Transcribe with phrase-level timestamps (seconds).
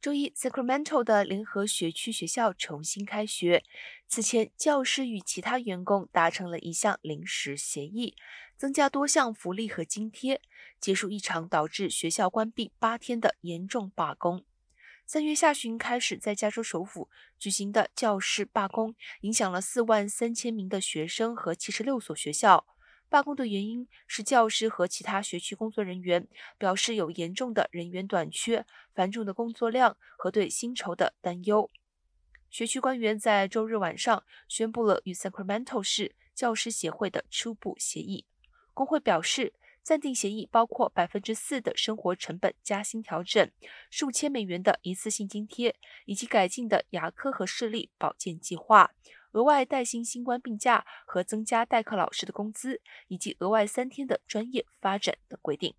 [0.00, 3.64] 周一，Sacramento 的联合学区学校重新开学。
[4.06, 8.14] 此前，教师与其他员工达成了一项临时协议，
[8.56, 10.40] 增加多项福利和津贴，
[10.80, 14.44] 结束一场导致学校关闭八天的严重罢工。
[15.04, 22.64] 三月下旬开始在加州首府举行的教师罢工，影响了四万三千名的学生和七十六所学校。
[23.08, 31.70] 罢工的原因是教师和其他学区工作人员表示有严重的人员短缺、繁重的工作量和对薪酬的担忧。
[32.50, 38.26] 学区官员在周日晚上宣布了与 Sacramento 市教师协会的初步协议。
[38.74, 43.50] 工会表示，暂定协议包括百分之四的生活成本加薪调整、
[43.90, 48.92] 数千美元的一次性津贴，以及改进的牙科和视力保健计划。
[49.38, 55.72] 额外带薪新冠病假和增加代课老师的工资，以及额外三天的专业发展等规定。